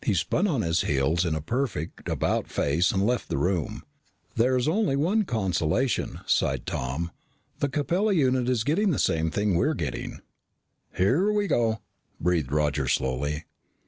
[0.00, 3.82] He spun on his heels in a perfect about face and left the room.
[4.36, 7.10] "There is only one consolation," sighed Tom.
[7.58, 10.20] "The Capella unit is getting the same thing we're getting."
[10.96, 11.80] "Here we go!"
[12.20, 13.42] breathed Roger slowly.